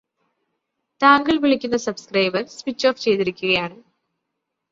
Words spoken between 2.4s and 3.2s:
switch off